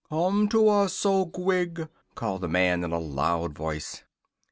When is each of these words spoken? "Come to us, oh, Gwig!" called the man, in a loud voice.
"Come 0.09 0.49
to 0.49 0.67
us, 0.67 1.05
oh, 1.05 1.25
Gwig!" 1.27 1.87
called 2.15 2.41
the 2.41 2.47
man, 2.47 2.83
in 2.83 2.91
a 2.91 2.97
loud 2.97 3.53
voice. 3.53 4.03